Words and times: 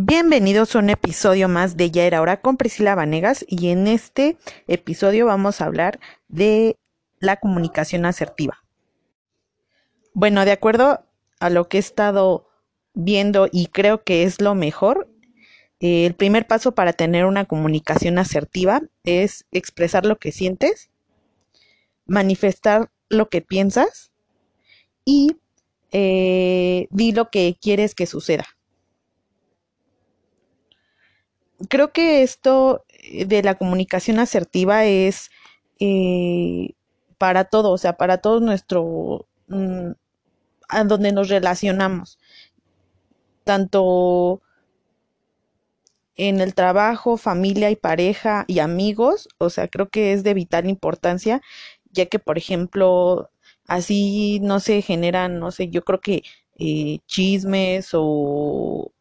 Bienvenidos 0.00 0.76
a 0.76 0.78
un 0.78 0.90
episodio 0.90 1.48
más 1.48 1.76
de 1.76 1.90
Ya 1.90 2.04
era 2.04 2.22
hora 2.22 2.40
con 2.40 2.56
Priscila 2.56 2.94
Vanegas 2.94 3.44
y 3.48 3.70
en 3.70 3.88
este 3.88 4.36
episodio 4.68 5.26
vamos 5.26 5.60
a 5.60 5.64
hablar 5.64 5.98
de 6.28 6.76
la 7.18 7.38
comunicación 7.38 8.06
asertiva. 8.06 8.62
Bueno, 10.14 10.44
de 10.44 10.52
acuerdo 10.52 11.04
a 11.40 11.50
lo 11.50 11.68
que 11.68 11.78
he 11.78 11.80
estado 11.80 12.46
viendo 12.94 13.48
y 13.50 13.66
creo 13.66 14.04
que 14.04 14.22
es 14.22 14.40
lo 14.40 14.54
mejor, 14.54 15.08
eh, 15.80 16.06
el 16.06 16.14
primer 16.14 16.46
paso 16.46 16.76
para 16.76 16.92
tener 16.92 17.24
una 17.24 17.46
comunicación 17.46 18.20
asertiva 18.20 18.82
es 19.02 19.46
expresar 19.50 20.06
lo 20.06 20.16
que 20.20 20.30
sientes, 20.30 20.90
manifestar 22.06 22.88
lo 23.08 23.28
que 23.30 23.42
piensas 23.42 24.12
y 25.04 25.38
eh, 25.90 26.86
di 26.90 27.10
lo 27.10 27.30
que 27.30 27.56
quieres 27.60 27.96
que 27.96 28.06
suceda 28.06 28.46
creo 31.68 31.92
que 31.92 32.22
esto 32.22 32.84
eh, 32.90 33.24
de 33.26 33.42
la 33.42 33.56
comunicación 33.56 34.18
asertiva 34.18 34.84
es 34.84 35.30
eh, 35.80 36.74
para 37.18 37.44
todo, 37.44 37.72
o 37.72 37.78
sea, 37.78 37.94
para 37.96 38.18
todo 38.18 38.40
nuestro, 38.40 39.26
mm, 39.48 39.92
a 40.68 40.84
donde 40.84 41.12
nos 41.12 41.28
relacionamos, 41.28 42.18
tanto 43.44 44.42
en 46.16 46.40
el 46.40 46.54
trabajo, 46.54 47.16
familia 47.16 47.70
y 47.70 47.76
pareja 47.76 48.44
y 48.48 48.58
amigos, 48.58 49.28
o 49.38 49.50
sea, 49.50 49.68
creo 49.68 49.88
que 49.88 50.12
es 50.12 50.24
de 50.24 50.34
vital 50.34 50.68
importancia, 50.68 51.40
ya 51.92 52.06
que, 52.06 52.18
por 52.18 52.38
ejemplo, 52.38 53.30
así 53.66 54.40
no 54.42 54.60
se 54.60 54.82
generan, 54.82 55.38
no 55.38 55.52
sé, 55.52 55.68
yo 55.68 55.84
creo 55.84 56.00
que 56.00 56.24
eh, 56.58 56.98
chismes 57.06 57.90
o 57.94 58.92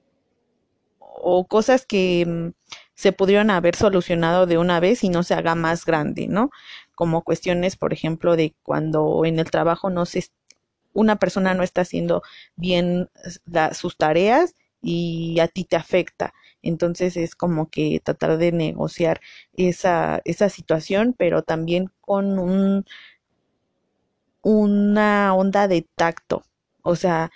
o 1.19 1.45
cosas 1.47 1.85
que 1.85 2.25
mm, 2.25 2.53
se 2.95 3.11
pudieron 3.11 3.49
haber 3.49 3.75
solucionado 3.75 4.45
de 4.45 4.57
una 4.57 4.79
vez 4.79 5.03
y 5.03 5.09
no 5.09 5.23
se 5.23 5.33
haga 5.33 5.55
más 5.55 5.85
grande, 5.85 6.27
¿no? 6.27 6.49
Como 6.95 7.23
cuestiones, 7.23 7.75
por 7.75 7.93
ejemplo, 7.93 8.35
de 8.35 8.55
cuando 8.63 9.23
en 9.25 9.39
el 9.39 9.51
trabajo 9.51 9.89
no 9.89 10.05
se 10.05 10.25
una 10.93 11.17
persona 11.17 11.53
no 11.53 11.61
está 11.61 11.81
haciendo 11.81 12.23
bien 12.55 13.09
sus 13.73 13.97
tareas 13.97 14.55
y 14.81 15.39
a 15.39 15.47
ti 15.47 15.63
te 15.63 15.75
afecta. 15.75 16.33
Entonces 16.63 17.17
es 17.17 17.35
como 17.35 17.69
que 17.69 18.01
tratar 18.03 18.37
de 18.37 18.51
negociar 18.51 19.21
esa, 19.53 20.21
esa 20.25 20.49
situación, 20.49 21.13
pero 21.17 21.43
también 21.43 21.91
con 22.01 22.39
un, 22.39 22.85
una 24.41 25.35
onda 25.35 25.67
de 25.67 25.87
tacto. 25.95 26.43
O 26.81 26.95
sea, 26.95 27.31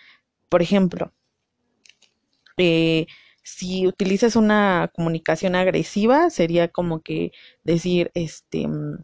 por 0.49 0.61
ejemplo, 0.63 1.11
eh, 2.57 3.05
si 3.51 3.85
utilizas 3.87 4.35
una 4.35 4.91
comunicación 4.95 5.55
agresiva, 5.55 6.29
sería 6.29 6.69
como 6.69 7.01
que 7.01 7.31
decir, 7.63 8.11
este, 8.13 8.67
mm, 8.67 9.03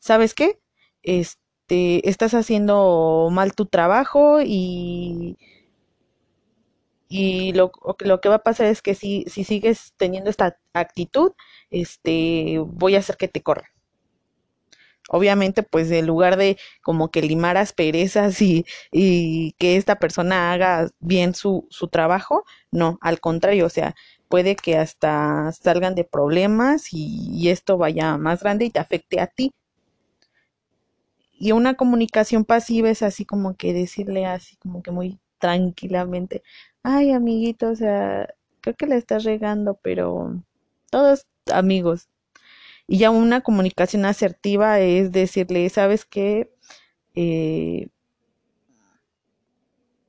¿sabes 0.00 0.34
qué? 0.34 0.58
Este, 1.02 2.08
estás 2.08 2.34
haciendo 2.34 3.28
mal 3.30 3.54
tu 3.54 3.66
trabajo 3.66 4.40
y, 4.44 5.38
y 7.08 7.52
lo, 7.52 7.72
lo 8.00 8.20
que 8.20 8.28
va 8.28 8.36
a 8.36 8.42
pasar 8.42 8.66
es 8.66 8.82
que 8.82 8.94
si, 8.94 9.24
si 9.28 9.44
sigues 9.44 9.94
teniendo 9.96 10.30
esta 10.30 10.58
actitud, 10.74 11.32
este, 11.70 12.58
voy 12.66 12.96
a 12.96 12.98
hacer 13.00 13.16
que 13.16 13.28
te 13.28 13.42
corra. 13.42 13.70
Obviamente, 15.12 15.62
pues 15.64 15.90
en 15.90 16.06
lugar 16.06 16.36
de 16.36 16.56
como 16.82 17.10
que 17.10 17.22
limar 17.22 17.56
asperezas 17.56 18.40
y, 18.42 18.64
y 18.92 19.52
que 19.58 19.76
esta 19.76 19.98
persona 19.98 20.52
haga 20.52 20.88
bien 21.00 21.34
su, 21.34 21.66
su 21.70 21.88
trabajo, 21.88 22.44
no, 22.70 22.98
al 23.02 23.20
contrario, 23.20 23.66
o 23.66 23.70
sea, 23.70 23.94
puede 24.28 24.54
que 24.56 24.76
hasta 24.78 25.50
salgan 25.52 25.94
de 25.96 26.04
problemas 26.04 26.92
y, 26.92 27.28
y 27.32 27.48
esto 27.50 27.76
vaya 27.78 28.16
más 28.18 28.42
grande 28.42 28.66
y 28.66 28.70
te 28.70 28.78
afecte 28.80 29.20
a 29.20 29.26
ti. 29.26 29.52
Y 31.32 31.50
una 31.52 31.74
comunicación 31.74 32.44
pasiva 32.44 32.88
es 32.90 33.02
así 33.02 33.24
como 33.24 33.56
que 33.56 33.72
decirle 33.72 34.26
así 34.26 34.56
como 34.56 34.80
que 34.82 34.90
muy 34.92 35.18
tranquilamente, 35.38 36.42
ay 36.82 37.12
amiguito, 37.12 37.70
o 37.70 37.74
sea, 37.76 38.28
creo 38.60 38.76
que 38.76 38.86
le 38.86 38.96
estás 38.96 39.24
regando, 39.24 39.74
pero 39.82 40.42
todos 40.90 41.26
amigos, 41.50 42.09
y 42.90 42.98
ya 42.98 43.10
una 43.10 43.40
comunicación 43.42 44.04
asertiva 44.04 44.80
es 44.80 45.12
decirle, 45.12 45.68
¿sabes 45.70 46.04
qué? 46.04 46.52
Eh, 47.14 47.88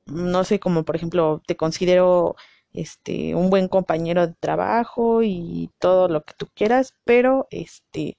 no 0.06 0.42
sé, 0.44 0.58
como 0.60 0.84
por 0.84 0.96
ejemplo, 0.96 1.40
te 1.46 1.56
considero 1.56 2.34
este 2.72 3.34
un 3.36 3.50
buen 3.50 3.68
compañero 3.68 4.26
de 4.26 4.34
trabajo 4.40 5.22
y 5.22 5.70
todo 5.78 6.08
lo 6.08 6.24
que 6.24 6.34
tú 6.36 6.48
quieras, 6.54 6.94
pero 7.04 7.46
este 7.50 8.16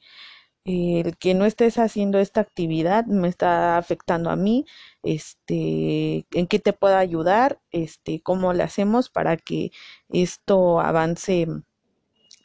el 0.65 1.17
que 1.17 1.33
no 1.35 1.45
estés 1.45 1.77
haciendo 1.79 2.19
esta 2.19 2.41
actividad 2.41 3.05
me 3.07 3.27
está 3.29 3.77
afectando 3.77 4.29
a 4.31 4.37
mí, 4.37 4.65
este, 5.03 6.25
en 6.31 6.47
qué 6.47 6.59
te 6.59 6.73
puedo 6.73 6.97
ayudar, 6.97 7.59
este, 7.71 8.21
cómo 8.21 8.53
le 8.53 8.63
hacemos 8.63 9.09
para 9.09 9.37
que 9.37 9.71
esto 10.09 10.79
avance 10.81 11.47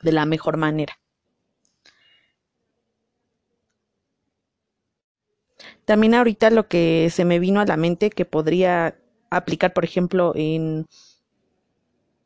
de 0.03 0.13
la 0.13 0.27
mejor 0.27 0.57
manera. 0.59 0.99
También 5.89 6.13
ahorita 6.15 6.51
lo 6.51 6.69
que 6.69 7.09
se 7.11 7.25
me 7.25 7.39
vino 7.39 7.61
a 7.61 7.65
la 7.65 7.79
mente 7.79 8.11
que 8.11 8.27
podría 8.27 9.01
aplicar, 9.31 9.73
por 9.73 9.87
ejemplo, 9.87 10.33
en, 10.35 10.87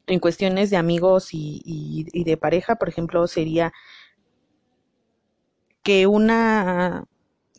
en 0.09 0.19
cuestiones 0.19 0.71
de 0.71 0.79
amigos 0.79 1.29
y, 1.33 1.63
y, 2.13 2.25
de 2.25 2.37
pareja, 2.37 2.75
por 2.75 2.89
ejemplo, 2.89 3.25
sería 3.29 3.73
que 5.85 6.09
una, 6.09 7.05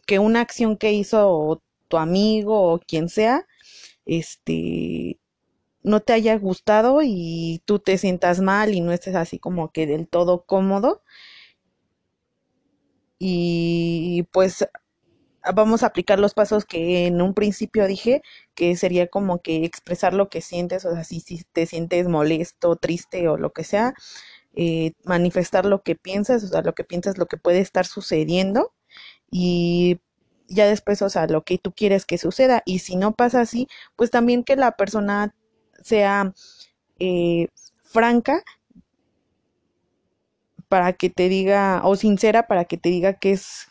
que 0.06 0.20
una 0.20 0.42
acción 0.42 0.76
que 0.76 0.92
hizo 0.92 1.62
tu 1.88 1.96
amigo 1.96 2.74
o 2.74 2.80
quien 2.80 3.08
sea, 3.08 3.48
este, 4.06 5.20
no 5.84 6.02
te 6.02 6.14
haya 6.14 6.38
gustado 6.38 7.02
y 7.04 7.62
tú 7.66 7.80
te 7.80 7.98
sientas 7.98 8.42
mal 8.42 8.76
y 8.76 8.82
no 8.82 8.92
estés 8.94 9.16
así 9.16 9.40
como 9.40 9.72
que 9.72 9.88
del 9.88 10.08
todo 10.08 10.44
cómodo. 10.46 11.04
Y 13.20 14.24
pues 14.32 14.68
vamos 15.54 15.84
a 15.84 15.88
aplicar 15.88 16.20
los 16.20 16.34
pasos 16.34 16.66
que 16.66 17.08
en 17.08 17.22
un 17.22 17.34
principio 17.34 17.88
dije, 17.88 18.22
que 18.56 18.76
sería 18.76 19.08
como 19.08 19.42
que 19.42 19.66
expresar 19.66 20.14
lo 20.14 20.30
que 20.30 20.42
sientes, 20.42 20.86
o 20.86 20.94
sea, 20.94 21.04
si, 21.04 21.22
te 21.52 21.66
sientes 21.66 22.08
molesto, 22.08 22.76
triste 22.78 23.28
o 23.28 23.38
lo 23.38 23.52
que 23.52 23.64
sea, 23.64 23.94
eh, 24.56 24.94
manifestar 25.04 25.66
lo 25.66 25.84
que 25.84 25.96
piensas, 25.96 26.44
o 26.44 26.48
sea, 26.48 26.62
lo 26.62 26.74
que 26.76 26.84
piensas, 26.84 27.18
lo 27.18 27.26
que 27.28 27.38
puede 27.38 27.60
estar 27.60 27.86
sucediendo 27.86 28.74
y 29.32 30.00
ya 30.48 30.68
después, 30.68 31.02
o 31.02 31.10
sea, 31.10 31.28
lo 31.28 31.44
que 31.44 31.58
tú 31.58 31.74
quieres 31.74 32.06
que 32.06 32.18
suceda. 32.18 32.62
Y 32.66 32.80
si 32.80 32.96
no 32.96 33.14
pasa 33.14 33.42
así, 33.42 33.68
pues 33.96 34.12
también 34.12 34.44
que 34.44 34.56
la 34.56 34.74
persona 34.78 35.36
sea 35.82 36.34
eh, 37.00 37.48
franca 37.84 38.44
para 40.68 40.94
que 40.94 41.10
te 41.10 41.30
diga, 41.30 41.82
o 41.84 41.96
sincera 41.96 42.48
para 42.48 42.66
que 42.66 42.78
te 42.78 42.90
diga 42.90 43.14
qué 43.14 43.32
es 43.32 43.68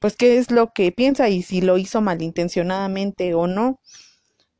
pues 0.00 0.16
qué 0.16 0.38
es 0.38 0.50
lo 0.50 0.72
que 0.72 0.92
piensa 0.92 1.28
y 1.28 1.42
si 1.42 1.60
lo 1.60 1.78
hizo 1.78 2.00
malintencionadamente 2.00 3.34
o 3.34 3.46
no 3.46 3.80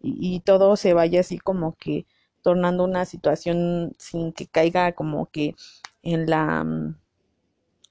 y, 0.00 0.41
todo 0.41 0.76
se 0.76 0.94
vaya 0.94 1.20
así 1.20 1.38
como 1.38 1.74
que 1.76 2.06
tornando 2.42 2.84
una 2.84 3.04
situación 3.06 3.94
sin 3.98 4.32
que 4.32 4.46
caiga 4.46 4.92
como 4.92 5.26
que 5.26 5.56
en 6.02 6.30
la 6.30 6.62
mm, 6.64 6.96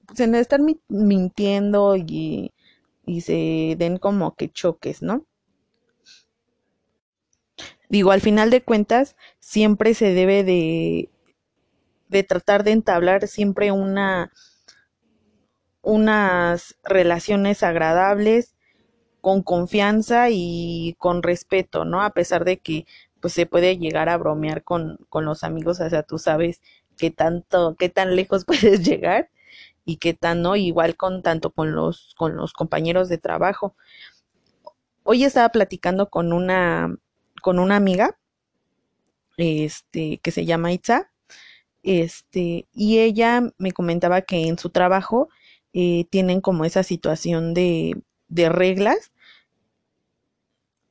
pues 0.06 0.20
en 0.20 0.34
estar 0.34 0.60
mintiendo 0.88 1.96
y, 1.96 2.52
y 3.04 3.20
se 3.22 3.76
den 3.78 3.98
como 3.98 4.34
que 4.36 4.48
choques, 4.50 5.02
¿no? 5.02 5.26
Digo, 7.88 8.10
al 8.10 8.20
final 8.20 8.50
de 8.50 8.62
cuentas, 8.62 9.16
siempre 9.38 9.94
se 9.94 10.12
debe 10.12 10.42
de, 10.44 11.08
de 12.08 12.22
tratar 12.22 12.64
de 12.64 12.72
entablar 12.72 13.26
siempre 13.28 13.72
una 13.72 14.32
unas 15.86 16.76
relaciones 16.82 17.62
agradables, 17.62 18.56
con 19.20 19.42
confianza 19.42 20.30
y 20.30 20.96
con 20.98 21.22
respeto, 21.22 21.84
¿no? 21.84 22.02
A 22.02 22.10
pesar 22.10 22.44
de 22.44 22.58
que 22.58 22.86
pues 23.20 23.34
se 23.34 23.46
puede 23.46 23.78
llegar 23.78 24.08
a 24.08 24.16
bromear 24.16 24.64
con, 24.64 24.98
con 25.08 25.24
los 25.24 25.44
amigos, 25.44 25.80
o 25.80 25.88
sea, 25.88 26.02
tú 26.02 26.18
sabes 26.18 26.60
qué 26.98 27.12
tanto, 27.12 27.76
qué 27.78 27.88
tan 27.88 28.16
lejos 28.16 28.44
puedes 28.46 28.84
llegar 28.84 29.30
y 29.84 29.98
qué 29.98 30.12
tan 30.12 30.42
no, 30.42 30.56
igual 30.56 30.96
con 30.96 31.22
tanto 31.22 31.50
con 31.52 31.76
los, 31.76 32.14
con 32.18 32.34
los 32.36 32.52
compañeros 32.52 33.08
de 33.08 33.18
trabajo. 33.18 33.76
Hoy 35.04 35.22
estaba 35.22 35.50
platicando 35.50 36.10
con 36.10 36.32
una, 36.32 36.96
con 37.42 37.60
una 37.60 37.76
amiga, 37.76 38.18
este, 39.36 40.18
que 40.18 40.32
se 40.32 40.44
llama 40.46 40.72
Itza, 40.72 41.12
este, 41.84 42.66
y 42.72 42.98
ella 42.98 43.42
me 43.58 43.70
comentaba 43.70 44.22
que 44.22 44.48
en 44.48 44.58
su 44.58 44.70
trabajo 44.70 45.28
eh, 45.78 46.06
tienen 46.08 46.40
como 46.40 46.64
esa 46.64 46.82
situación 46.82 47.52
de, 47.52 48.02
reglas 48.30 49.12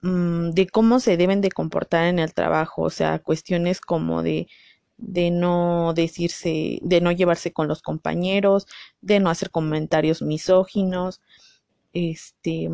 mm, 0.01 0.51
de 0.51 0.67
cómo 0.67 0.99
se 0.99 1.17
deben 1.17 1.41
de 1.41 1.49
comportar 1.51 2.05
en 2.05 2.19
el 2.19 2.33
trabajo, 2.35 2.83
o 2.83 2.89
sea, 2.91 3.17
cuestiones 3.19 3.81
como 3.81 4.21
de 4.23 4.47
de 4.97 5.31
no 5.31 5.93
decirse, 5.93 6.79
de 6.81 7.01
no 7.01 7.11
llevarse 7.11 7.51
con 7.51 7.67
los 7.67 7.81
compañeros, 7.81 8.67
de 9.01 9.19
no 9.19 9.29
hacer 9.29 9.51
comentarios 9.51 10.21
misóginos, 10.21 11.21
este, 11.93 12.69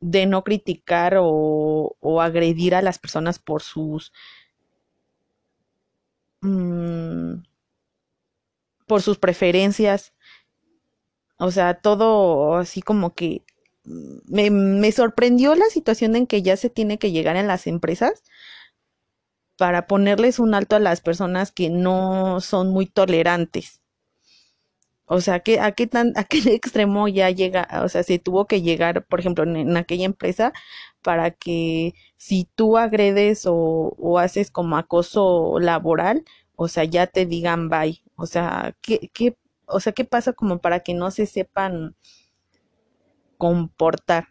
de 0.00 0.26
no 0.26 0.44
criticar 0.44 1.16
o, 1.18 1.96
o 2.00 2.20
agredir 2.20 2.74
a 2.74 2.82
las 2.82 2.98
personas 2.98 3.38
por 3.38 3.62
sus 3.62 4.12
mm, 6.42 7.34
por 8.86 9.02
sus 9.02 9.18
preferencias. 9.18 10.12
O 11.38 11.50
sea, 11.50 11.74
todo 11.74 12.56
así 12.56 12.82
como 12.82 13.14
que 13.14 13.42
me, 13.84 14.50
me 14.50 14.92
sorprendió 14.92 15.54
la 15.54 15.66
situación 15.66 16.16
en 16.16 16.26
que 16.26 16.42
ya 16.42 16.56
se 16.56 16.70
tiene 16.70 16.98
que 16.98 17.12
llegar 17.12 17.36
en 17.36 17.46
las 17.46 17.66
empresas 17.66 18.22
para 19.56 19.86
ponerles 19.86 20.38
un 20.38 20.54
alto 20.54 20.76
a 20.76 20.80
las 20.80 21.00
personas 21.00 21.52
que 21.52 21.70
no 21.70 22.40
son 22.40 22.70
muy 22.70 22.86
tolerantes. 22.86 23.80
O 25.08 25.20
sea, 25.20 25.40
¿qué, 25.40 25.60
a, 25.60 25.72
qué 25.72 25.86
tan, 25.86 26.12
¿a 26.16 26.24
qué 26.24 26.38
extremo 26.54 27.08
ya 27.08 27.30
llega? 27.30 27.68
O 27.84 27.88
sea, 27.88 28.02
se 28.02 28.18
tuvo 28.18 28.46
que 28.46 28.62
llegar, 28.62 29.06
por 29.06 29.20
ejemplo, 29.20 29.44
en, 29.44 29.76
aquella 29.76 30.04
empresa 30.04 30.52
para 31.02 31.30
que 31.30 31.94
si 32.16 32.48
tú 32.56 32.76
agredes 32.76 33.46
o, 33.46 33.54
o, 33.98 34.18
haces 34.18 34.50
como 34.50 34.76
acoso 34.76 35.58
laboral, 35.60 36.24
o 36.56 36.68
sea, 36.68 36.84
ya 36.84 37.06
te 37.06 37.26
digan 37.26 37.68
bye. 37.68 38.02
O 38.16 38.26
sea, 38.26 38.76
¿qué, 38.82 39.10
qué, 39.14 39.36
o 39.66 39.80
sea, 39.80 39.92
¿qué 39.92 40.04
pasa 40.04 40.32
como 40.32 40.58
para 40.58 40.80
que 40.80 40.94
no 40.94 41.10
se 41.10 41.26
sepan 41.26 41.96
comportar? 43.38 44.28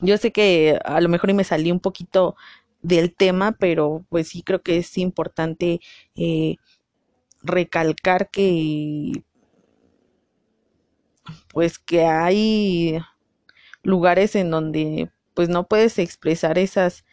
Yo 0.00 0.18
sé 0.18 0.32
que 0.32 0.78
a 0.84 1.00
lo 1.00 1.08
mejor 1.08 1.32
me 1.34 1.44
salí 1.44 1.70
un 1.70 1.80
poquito 1.80 2.36
del 2.82 3.14
tema, 3.14 3.52
pero 3.52 4.04
pues 4.10 4.28
sí 4.28 4.42
creo 4.42 4.62
que 4.62 4.78
es 4.78 4.98
importante 4.98 5.80
eh, 6.16 6.56
recalcar 7.42 8.30
que 8.30 9.24
pues 11.48 11.78
que 11.78 12.04
hay 12.04 12.98
lugares 13.82 14.36
en 14.36 14.50
donde 14.50 15.10
pues 15.34 15.48
no 15.48 15.66
puedes 15.66 15.98
expresar 15.98 16.58
esas 16.58 17.04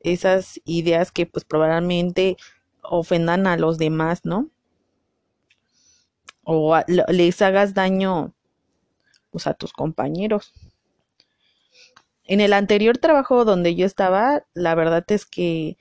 esas 0.00 0.60
ideas 0.64 1.12
que 1.12 1.26
pues 1.26 1.44
probablemente 1.44 2.36
ofendan 2.82 3.46
a 3.46 3.56
los 3.56 3.78
demás, 3.78 4.24
¿no? 4.24 4.50
O 6.48 6.78
les 7.08 7.42
hagas 7.42 7.74
daño 7.74 8.32
pues 9.30 9.48
a 9.48 9.54
tus 9.54 9.72
compañeros. 9.72 10.52
En 12.22 12.40
el 12.40 12.52
anterior 12.52 12.98
trabajo 12.98 13.44
donde 13.44 13.74
yo 13.74 13.84
estaba, 13.84 14.46
la 14.54 14.76
verdad 14.76 15.04
es 15.08 15.26
que 15.26 15.76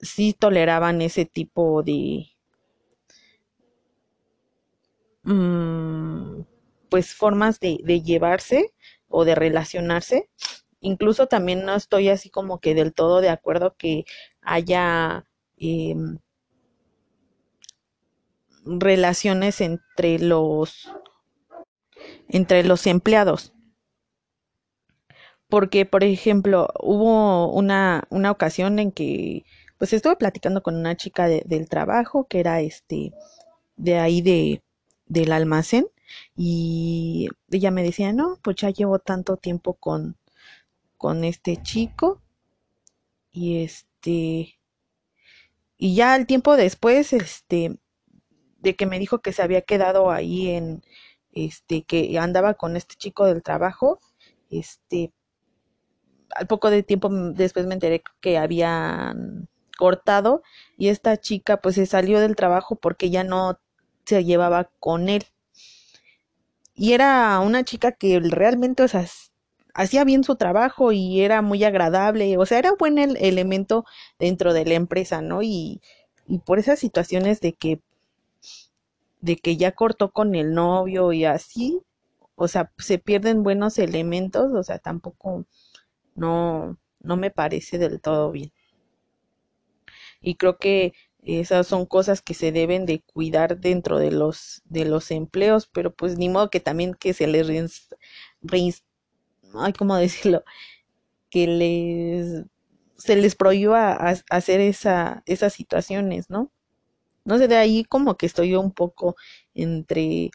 sí 0.00 0.32
toleraban 0.32 1.02
ese 1.02 1.26
tipo 1.26 1.82
de 1.82 2.26
mm, 5.24 6.42
pues 6.88 7.14
formas 7.14 7.60
de, 7.60 7.76
llevarse 8.02 8.74
o 9.08 9.24
de 9.26 9.34
relacionarse. 9.34 10.30
Incluso 10.80 11.26
también 11.26 11.64
no 11.64 11.74
estoy 11.74 12.08
así 12.08 12.30
como 12.30 12.60
que 12.60 12.74
del 12.74 12.94
todo 12.94 13.20
de 13.20 13.28
acuerdo 13.28 13.76
que 13.76 14.04
haya 14.40 15.26
em, 15.56 16.18
relaciones 18.64 19.60
entre 19.60 20.18
los 20.18 20.88
entre 22.28 22.64
los 22.64 22.86
empleados. 22.86 23.52
Porque, 25.48 25.84
por 25.84 26.02
ejemplo, 26.02 26.68
hubo 26.80 27.52
una, 27.52 28.04
una 28.08 28.30
ocasión 28.30 28.78
en 28.78 28.90
que, 28.90 29.44
pues 29.76 29.92
estuve 29.92 30.16
platicando 30.16 30.62
con 30.62 30.76
una 30.76 30.96
chica 30.96 31.28
del 31.28 31.68
trabajo 31.68 32.26
que 32.26 32.40
era 32.40 32.60
este, 32.62 33.12
de 33.76 33.98
ahí 33.98 34.22
de, 34.22 34.62
del 35.06 35.32
almacén, 35.32 35.86
y 36.36 37.28
ella 37.50 37.70
me 37.70 37.82
decía, 37.82 38.12
no, 38.12 38.38
pues 38.42 38.56
ya 38.56 38.70
llevo 38.70 38.98
tanto 38.98 39.36
tiempo 39.36 39.74
con, 39.74 40.16
con 40.96 41.24
este 41.24 41.58
chico, 41.62 42.22
y 43.30 43.62
este, 43.62 44.58
y 45.76 45.94
ya 45.94 46.14
al 46.14 46.26
tiempo 46.26 46.56
después, 46.56 47.12
este, 47.12 47.76
de 48.62 48.76
que 48.76 48.86
me 48.86 48.98
dijo 48.98 49.20
que 49.20 49.32
se 49.32 49.42
había 49.42 49.62
quedado 49.62 50.10
ahí 50.10 50.50
en, 50.50 50.82
este, 51.32 51.82
que 51.82 52.18
andaba 52.18 52.54
con 52.54 52.76
este 52.76 52.94
chico 52.96 53.26
del 53.26 53.42
trabajo, 53.42 53.98
este, 54.50 55.12
al 56.34 56.46
poco 56.46 56.70
de 56.70 56.82
tiempo 56.82 57.08
después 57.10 57.66
me 57.66 57.74
enteré 57.74 58.02
que 58.20 58.38
habían 58.38 59.48
cortado 59.78 60.42
y 60.78 60.88
esta 60.88 61.16
chica 61.18 61.58
pues 61.58 61.74
se 61.74 61.86
salió 61.86 62.20
del 62.20 62.36
trabajo 62.36 62.76
porque 62.76 63.10
ya 63.10 63.24
no 63.24 63.58
se 64.04 64.24
llevaba 64.24 64.70
con 64.78 65.08
él. 65.08 65.24
Y 66.74 66.92
era 66.94 67.38
una 67.40 67.64
chica 67.64 67.92
que 67.92 68.18
realmente, 68.20 68.82
o 68.82 68.88
sea, 68.88 69.06
hacía 69.74 70.04
bien 70.04 70.24
su 70.24 70.36
trabajo 70.36 70.92
y 70.92 71.20
era 71.20 71.42
muy 71.42 71.64
agradable, 71.64 72.38
o 72.38 72.46
sea, 72.46 72.58
era 72.58 72.72
buen 72.78 72.98
el 72.98 73.16
elemento 73.18 73.84
dentro 74.18 74.52
de 74.52 74.64
la 74.64 74.74
empresa, 74.74 75.20
¿no? 75.20 75.42
Y, 75.42 75.80
y 76.26 76.38
por 76.38 76.58
esas 76.58 76.78
situaciones 76.78 77.40
de 77.40 77.52
que 77.54 77.80
de 79.22 79.36
que 79.38 79.56
ya 79.56 79.72
cortó 79.72 80.12
con 80.12 80.34
el 80.34 80.54
novio 80.54 81.12
y 81.14 81.24
así, 81.24 81.80
o 82.36 82.48
sea, 82.48 82.72
se 82.78 82.98
pierden 82.98 83.42
buenos 83.44 83.78
elementos, 83.78 84.52
o 84.54 84.62
sea, 84.64 84.78
tampoco 84.78 85.46
no, 86.16 86.78
no 87.00 87.16
me 87.16 87.30
parece 87.30 87.78
del 87.78 88.00
todo 88.02 88.32
bien. 88.32 88.52
Y 90.20 90.36
creo 90.36 90.58
que 90.58 90.92
esas 91.22 91.66
son 91.66 91.86
cosas 91.86 92.22
que 92.22 92.34
se 92.34 92.52
deben 92.52 92.86
de 92.86 93.02
cuidar 93.02 93.58
dentro 93.60 93.98
de 93.98 94.10
los 94.10 94.62
de 94.64 94.84
los 94.84 95.10
empleos, 95.10 95.68
pero 95.72 95.94
pues 95.94 96.18
ni 96.18 96.28
modo 96.28 96.50
que 96.50 96.60
también 96.60 96.94
que 96.94 97.14
se 97.14 97.26
les 97.28 97.48
ay, 99.54 99.72
¿cómo 99.72 99.96
decirlo? 99.98 100.44
que 101.30 101.46
les 101.46 102.44
se 102.98 103.16
les 103.16 103.34
prohíba 103.36 103.94
hacer 104.30 104.60
esa, 104.60 105.22
esas 105.26 105.54
situaciones, 105.54 106.30
¿no? 106.30 106.52
No 107.24 107.38
sé, 107.38 107.48
de 107.48 107.56
ahí 107.56 107.84
como 107.84 108.16
que 108.16 108.26
estoy 108.26 108.54
un 108.54 108.72
poco 108.72 109.16
entre 109.54 110.30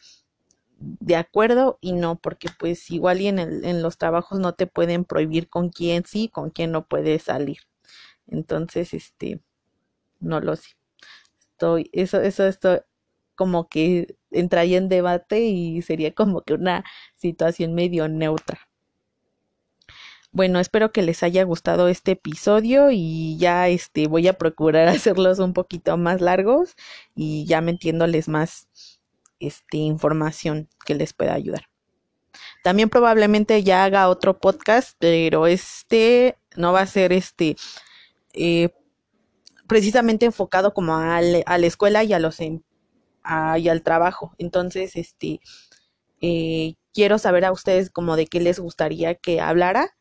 de 0.80 1.16
acuerdo 1.16 1.78
y 1.81 1.94
no, 1.94 2.18
porque 2.19 2.50
pues 2.60 2.89
igual 2.92 3.22
y 3.22 3.28
en, 3.28 3.39
el, 3.39 3.66
en 3.66 3.81
los 3.81 3.98
trabajos 3.98 4.39
no 4.39 4.54
te 4.56 4.68
pueden 4.68 5.06
prohibir 5.06 5.50
con 5.50 5.69
quién 5.69 6.06
sí, 6.06 6.30
con 6.30 6.50
quién 6.51 6.72
no 6.72 6.88
puedes 6.88 7.24
salir. 7.24 7.57
Entonces, 8.28 8.94
este, 8.94 9.42
no 10.19 10.42
lo 10.42 10.56
sé. 10.57 10.69
Estoy, 11.52 11.90
eso, 11.94 12.21
eso 12.21 12.45
esto 12.47 12.83
como 13.35 13.69
que 13.69 14.18
entraría 14.31 14.78
en 14.80 14.90
debate 14.90 15.42
y 15.42 15.81
sería 15.83 16.14
como 16.16 16.42
que 16.44 16.54
una 16.56 16.85
situación 17.18 17.76
medio 17.76 18.07
neutra. 18.09 18.67
Bueno, 20.37 20.59
espero 20.59 20.91
que 20.91 21.01
les 21.01 21.23
haya 21.23 21.44
gustado 21.45 21.87
este 21.87 22.11
episodio 22.11 22.91
y 22.91 23.37
ya 23.39 23.69
este 23.69 24.07
voy 24.07 24.27
a 24.27 24.37
procurar 24.37 24.87
hacerlos 24.87 25.39
un 25.39 25.51
poquito 25.51 25.97
más 25.97 26.21
largos 26.21 26.75
y 27.15 27.45
ya 27.47 27.59
metiéndoles 27.59 28.27
más 28.27 28.67
este, 29.39 29.77
información 29.77 30.69
que 30.85 30.94
les 30.94 31.13
pueda 31.13 31.33
ayudar. 31.33 31.63
También 32.63 32.87
probablemente 32.87 33.63
ya 33.63 33.83
haga 33.83 34.09
otro 34.09 34.37
podcast, 34.37 34.95
pero 34.99 35.47
este 35.47 36.37
no 36.56 36.71
va 36.71 36.81
a 36.81 36.85
ser 36.85 37.13
este 37.13 37.56
eh, 38.33 38.69
precisamente 39.65 40.27
enfocado 40.27 40.71
como 40.71 40.97
a, 40.97 41.19
la 41.19 41.65
escuela 41.65 42.03
y 42.03 42.13
a 42.13 42.19
los 42.19 42.39
y 42.39 43.69
al 43.69 43.81
trabajo. 43.81 44.35
Entonces, 44.37 44.97
este 44.97 45.39
eh, 46.21 46.75
quiero 46.94 47.17
saber 47.17 47.44
a 47.44 47.51
ustedes 47.51 47.89
como 47.89 48.15
de 48.15 48.27
qué 48.27 48.39
les 48.39 48.59
gustaría 48.59 49.15
que 49.15 49.41
hablara 49.41 49.97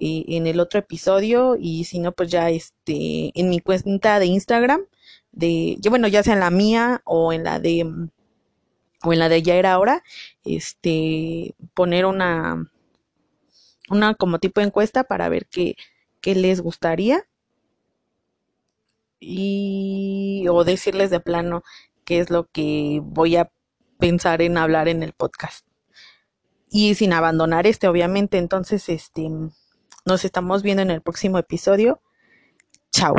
eh, 0.00 0.24
en 0.28 0.46
el 0.46 0.60
otro 0.60 0.80
episodio 0.80 1.56
y 1.60 1.84
si 1.84 1.98
no 2.00 2.12
pues 2.12 2.30
ya 2.30 2.50
este 2.50 3.30
en 3.38 3.50
mi 3.50 3.60
cuenta 3.60 4.18
de 4.18 4.26
Instagram 4.26 4.82
de 5.32 5.78
bueno 5.88 6.08
ya 6.08 6.22
sea 6.22 6.34
en 6.34 6.40
la 6.40 6.50
mía 6.50 7.02
o 7.04 7.32
en 7.32 7.44
la 7.44 7.60
de 7.60 8.08
o 9.02 9.12
en 9.12 9.18
la 9.18 9.28
de 9.28 9.42
ya 9.42 9.54
era 9.54 9.72
ahora, 9.72 10.02
este, 10.44 11.54
poner 11.74 12.06
una, 12.06 12.70
una 13.88 14.14
como 14.14 14.38
tipo 14.38 14.60
de 14.60 14.66
encuesta 14.66 15.04
para 15.04 15.28
ver 15.28 15.46
qué, 15.46 15.76
qué 16.20 16.34
les 16.34 16.60
gustaría 16.60 17.24
y 19.18 20.46
o 20.48 20.64
decirles 20.64 21.10
de 21.10 21.20
plano 21.20 21.62
qué 22.04 22.20
es 22.20 22.30
lo 22.30 22.48
que 22.50 23.00
voy 23.02 23.36
a 23.36 23.50
pensar 23.98 24.42
en 24.42 24.56
hablar 24.58 24.88
en 24.88 25.02
el 25.02 25.12
podcast. 25.12 25.66
Y 26.70 26.94
sin 26.94 27.12
abandonar 27.12 27.66
este, 27.66 27.88
obviamente, 27.88 28.38
entonces, 28.38 28.88
este, 28.88 29.28
nos 30.10 30.24
estamos 30.24 30.62
viendo 30.62 30.82
en 30.82 30.90
el 30.90 31.02
próximo 31.02 31.38
episodio. 31.38 32.02
Chao. 32.90 33.14